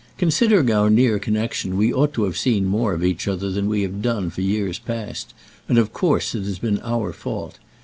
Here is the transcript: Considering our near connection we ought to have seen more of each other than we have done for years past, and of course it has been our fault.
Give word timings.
Considering 0.17 0.71
our 0.71 0.89
near 0.89 1.19
connection 1.19 1.77
we 1.77 1.93
ought 1.93 2.11
to 2.11 2.23
have 2.23 2.35
seen 2.35 2.65
more 2.65 2.93
of 2.95 3.03
each 3.03 3.27
other 3.27 3.51
than 3.51 3.69
we 3.69 3.83
have 3.83 4.01
done 4.01 4.31
for 4.31 4.41
years 4.41 4.79
past, 4.79 5.31
and 5.69 5.77
of 5.77 5.93
course 5.93 6.33
it 6.33 6.41
has 6.41 6.57
been 6.57 6.79
our 6.81 7.13
fault. 7.13 7.59